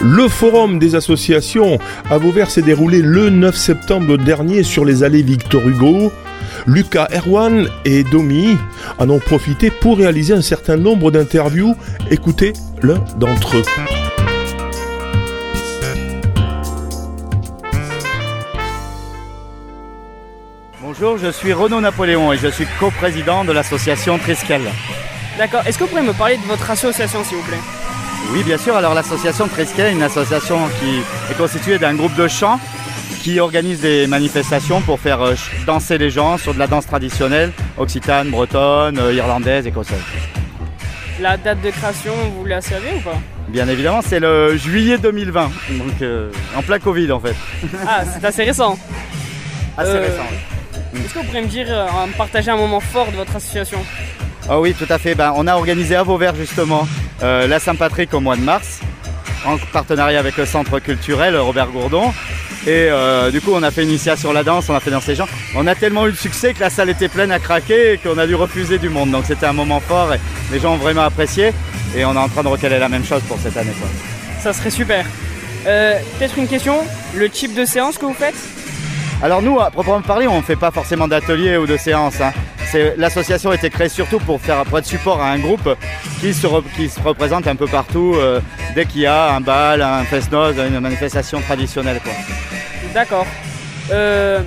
Le 0.00 0.28
forum 0.28 0.78
des 0.78 0.94
associations 0.94 1.78
à 2.08 2.18
Vauvert 2.18 2.50
s'est 2.50 2.62
déroulé 2.62 3.02
le 3.02 3.30
9 3.30 3.56
septembre 3.56 4.16
dernier 4.16 4.62
sur 4.62 4.84
les 4.84 5.02
allées 5.02 5.22
Victor 5.22 5.66
Hugo. 5.66 6.12
Lucas 6.66 7.08
Erwan 7.12 7.68
et 7.84 8.04
Domi 8.04 8.56
en 8.98 9.10
ont 9.10 9.18
profité 9.18 9.70
pour 9.70 9.98
réaliser 9.98 10.34
un 10.34 10.42
certain 10.42 10.76
nombre 10.76 11.10
d'interviews. 11.10 11.74
Écoutez 12.12 12.52
l'un 12.80 13.02
d'entre 13.16 13.56
eux. 13.56 13.64
Bonjour, 20.80 21.18
je 21.18 21.30
suis 21.32 21.52
Renaud 21.52 21.80
Napoléon 21.80 22.32
et 22.32 22.38
je 22.38 22.48
suis 22.48 22.66
coprésident 22.78 23.44
de 23.44 23.50
l'association 23.50 24.16
Triskel. 24.18 24.62
D'accord, 25.38 25.62
est-ce 25.66 25.76
que 25.76 25.84
vous 25.84 25.90
pouvez 25.90 26.02
me 26.02 26.12
parler 26.12 26.36
de 26.36 26.42
votre 26.42 26.70
association 26.70 27.24
s'il 27.24 27.38
vous 27.38 27.44
plaît? 27.44 27.58
Oui, 28.32 28.42
bien 28.44 28.58
sûr. 28.58 28.76
Alors 28.76 28.94
l'association 28.94 29.48
Triskel 29.48 29.86
est 29.86 29.92
une 29.92 30.02
association 30.02 30.58
qui 30.80 31.00
est 31.32 31.36
constituée 31.36 31.78
d'un 31.78 31.94
groupe 31.94 32.14
de 32.14 32.28
chant 32.28 32.60
qui 33.22 33.40
organise 33.40 33.80
des 33.80 34.06
manifestations 34.06 34.80
pour 34.80 35.00
faire 35.00 35.20
euh, 35.22 35.34
danser 35.66 35.98
les 35.98 36.10
gens 36.10 36.38
sur 36.38 36.54
de 36.54 36.58
la 36.58 36.66
danse 36.66 36.86
traditionnelle, 36.86 37.52
occitane, 37.76 38.30
bretonne, 38.30 38.98
euh, 38.98 39.12
irlandaise, 39.12 39.66
écossaise. 39.66 39.98
La 41.20 41.36
date 41.36 41.60
de 41.62 41.70
création, 41.70 42.12
vous 42.36 42.44
la 42.44 42.60
savez 42.60 42.90
ou 42.96 43.00
pas? 43.00 43.18
Bien 43.48 43.66
évidemment, 43.66 44.02
c'est 44.02 44.20
le 44.20 44.56
juillet 44.56 44.98
2020, 44.98 45.50
donc 45.78 46.02
euh, 46.02 46.30
en 46.56 46.62
plein 46.62 46.78
Covid 46.78 47.10
en 47.10 47.18
fait. 47.18 47.34
Ah, 47.86 48.04
c'est 48.04 48.24
assez 48.24 48.44
récent. 48.44 48.78
Assez 49.76 49.98
récent. 49.98 50.22
oui. 50.92 51.00
Est-ce 51.04 51.14
que 51.14 51.18
vous 51.20 51.24
pourriez 51.26 51.42
me 51.42 51.46
dire, 51.46 51.68
partager 52.16 52.50
un 52.50 52.56
moment 52.56 52.80
fort 52.80 53.12
de 53.12 53.16
votre 53.16 53.36
association? 53.36 53.78
Ah 54.48 54.58
oui, 54.58 54.74
tout 54.74 54.92
à 54.92 54.98
fait. 54.98 55.14
Ben, 55.14 55.32
on 55.36 55.46
a 55.46 55.54
organisé 55.54 55.94
à 55.94 56.02
Vauvert 56.02 56.34
justement 56.34 56.88
la 57.22 57.58
Saint-Patrick 57.58 58.12
au 58.14 58.20
mois 58.20 58.36
de 58.36 58.42
mars, 58.42 58.80
en 59.44 59.56
partenariat 59.72 60.18
avec 60.18 60.36
le 60.36 60.46
centre 60.46 60.78
culturel 60.78 61.36
Robert 61.36 61.68
Gourdon. 61.68 62.12
Et 62.66 62.88
euh, 62.90 63.30
du 63.30 63.40
coup, 63.40 63.52
on 63.54 63.62
a 63.62 63.70
fait 63.70 63.84
une 63.84 63.88
initiation 63.90 64.30
à 64.30 64.34
la 64.34 64.42
danse, 64.42 64.68
on 64.68 64.74
a 64.74 64.80
fait 64.80 64.90
danser 64.90 65.12
les 65.12 65.16
gens. 65.16 65.28
On 65.54 65.66
a 65.66 65.74
tellement 65.74 66.06
eu 66.06 66.12
de 66.12 66.16
succès 66.16 66.52
que 66.52 66.60
la 66.60 66.70
salle 66.70 66.90
était 66.90 67.08
pleine 67.08 67.30
à 67.30 67.38
craquer 67.38 67.92
et 67.94 67.98
qu'on 67.98 68.18
a 68.18 68.26
dû 68.26 68.34
refuser 68.34 68.78
du 68.78 68.88
monde. 68.88 69.10
Donc 69.10 69.24
c'était 69.26 69.46
un 69.46 69.52
moment 69.52 69.80
fort 69.80 70.12
et 70.12 70.18
les 70.52 70.58
gens 70.60 70.74
ont 70.74 70.76
vraiment 70.76 71.02
apprécié. 71.02 71.52
Et 71.96 72.04
on 72.04 72.12
est 72.14 72.18
en 72.18 72.28
train 72.28 72.42
de 72.42 72.48
recaler 72.48 72.78
la 72.78 72.88
même 72.88 73.04
chose 73.04 73.22
pour 73.22 73.38
cette 73.38 73.56
année. 73.56 73.72
quoi. 73.78 73.88
Ça 74.42 74.52
serait 74.52 74.70
super. 74.70 75.06
Euh, 75.66 75.98
Peut-être 76.18 76.36
une 76.36 76.48
question, 76.48 76.76
le 77.14 77.28
type 77.30 77.54
de 77.54 77.64
séance 77.64 77.96
que 77.96 78.04
vous 78.06 78.12
faites? 78.14 78.34
Alors 79.22 79.40
nous, 79.40 79.58
à 79.60 79.70
proprement 79.70 80.02
parler, 80.02 80.26
on 80.28 80.38
ne 80.38 80.42
fait 80.42 80.56
pas 80.56 80.70
forcément 80.70 81.08
d'ateliers 81.08 81.56
ou 81.56 81.66
de 81.66 81.76
séances. 81.76 82.20
hein. 82.20 82.32
L'association 82.96 83.50
a 83.50 83.54
été 83.54 83.70
créée 83.70 83.88
surtout 83.88 84.18
pour 84.18 84.40
faire 84.40 84.62
pour 84.64 84.78
être 84.78 84.86
support 84.86 85.20
à 85.22 85.30
un 85.30 85.38
groupe 85.38 85.68
qui 86.20 86.34
se, 86.34 86.46
re- 86.46 86.62
qui 86.76 86.88
se 86.88 87.00
représente 87.00 87.46
un 87.46 87.56
peu 87.56 87.66
partout 87.66 88.14
euh, 88.16 88.40
dès 88.74 88.84
qu'il 88.84 89.02
y 89.02 89.06
a 89.06 89.32
un 89.34 89.40
bal, 89.40 89.80
un 89.82 90.04
fest-noz, 90.04 90.56
une 90.58 90.80
manifestation 90.80 91.40
traditionnelle. 91.40 92.00
D'accord. 92.92 93.26
Euh, 93.90 94.40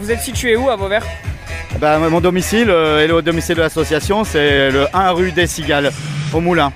vous 0.00 0.10
êtes 0.10 0.20
situé 0.20 0.56
où 0.56 0.68
à 0.68 0.76
Vauvert? 0.76 1.04
Ben, 1.78 1.98
mon 1.98 2.20
domicile 2.20 2.68
euh, 2.70 3.02
et 3.02 3.06
le 3.06 3.22
domicile 3.22 3.56
de 3.56 3.62
l'association, 3.62 4.24
c'est 4.24 4.70
le 4.70 4.86
1 4.92 5.10
rue 5.12 5.32
des 5.32 5.46
Cigales, 5.46 5.90
au 6.34 6.40
Moulin. 6.40 6.72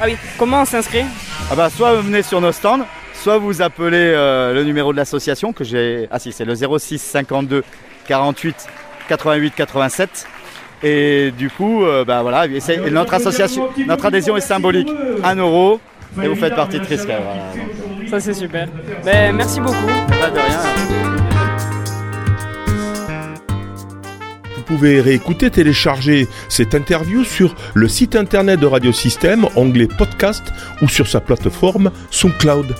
Ah 0.00 0.04
oui, 0.06 0.16
comment 0.38 0.62
on 0.62 0.64
s'inscrit? 0.66 1.04
Ah 1.50 1.54
bah, 1.54 1.70
soit 1.70 1.94
vous 1.94 2.02
venez 2.02 2.22
sur 2.22 2.40
nos 2.40 2.52
stands, 2.52 2.80
soit 3.14 3.38
vous 3.38 3.62
appelez 3.62 3.96
euh, 4.14 4.52
le 4.52 4.64
numéro 4.64 4.92
de 4.92 4.98
l'association 4.98 5.52
que 5.52 5.64
j'ai. 5.64 6.08
Ah 6.10 6.18
si, 6.18 6.32
c'est 6.32 6.44
le 6.44 6.54
06 6.54 6.98
52 6.98 7.64
48 8.06 8.54
88 9.16 9.52
87. 9.54 10.26
Et 10.84 11.32
du 11.36 11.48
coup, 11.50 11.84
euh, 11.84 12.04
bah 12.04 12.22
voilà, 12.22 12.46
et 12.46 12.60
c'est- 12.60 12.80
et 12.86 12.90
notre 12.90 13.14
association, 13.14 13.68
notre 13.86 14.06
adhésion 14.06 14.36
est 14.36 14.40
symbolique, 14.40 14.88
1 15.22 15.36
euro, 15.36 15.80
et 16.22 16.26
vous 16.28 16.34
faites 16.34 16.56
partie 16.56 16.78
de. 16.80 16.84
Voilà, 16.84 17.20
donc, 17.54 18.08
Ça 18.08 18.18
c'est 18.20 18.34
super. 18.34 18.66
Ben, 19.04 19.34
merci 19.36 19.60
beaucoup. 19.60 19.86
pas 20.20 20.30
de 20.30 20.38
rien. 20.38 20.58
Vous 24.56 24.62
pouvez 24.78 25.00
réécouter, 25.00 25.50
télécharger 25.50 26.26
cette 26.48 26.74
interview 26.74 27.24
sur 27.24 27.54
le 27.74 27.88
site 27.88 28.16
internet 28.16 28.58
de 28.58 28.66
Radio 28.66 28.90
Système, 28.92 29.46
onglet 29.56 29.86
podcast 29.86 30.42
ou 30.80 30.88
sur 30.88 31.06
sa 31.06 31.20
plateforme 31.20 31.90
SoundCloud. 32.10 32.74